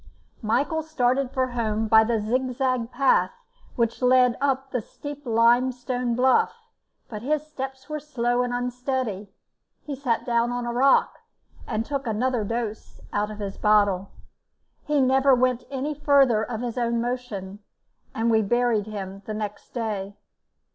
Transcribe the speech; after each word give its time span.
Michael 0.41 0.81
started 0.81 1.29
for 1.29 1.49
home 1.49 1.87
by 1.87 2.03
the 2.03 2.19
zigzag 2.19 2.91
path 2.91 3.29
which 3.75 4.01
led 4.01 4.35
up 4.41 4.71
the 4.71 4.81
steep 4.81 5.27
limestone 5.27 6.15
bluff, 6.15 6.55
but 7.07 7.21
his 7.21 7.45
steps 7.45 7.87
were 7.87 7.99
slow 7.99 8.41
and 8.41 8.51
unsteady; 8.51 9.29
he 9.85 9.95
sat 9.95 10.25
down 10.25 10.51
on 10.51 10.65
a 10.65 10.73
rock, 10.73 11.19
and 11.67 11.85
took 11.85 12.07
another 12.07 12.43
dose 12.43 12.99
out 13.13 13.29
of 13.29 13.37
his 13.37 13.59
bottle. 13.59 14.09
He 14.87 14.99
never 14.99 15.35
went 15.35 15.65
any 15.69 15.93
further 15.93 16.41
of 16.43 16.61
his 16.61 16.79
own 16.79 16.99
motion, 16.99 17.59
and 18.15 18.31
we 18.31 18.41
buried 18.41 18.87
him 18.87 19.21
next 19.27 19.69
day. 19.69 20.15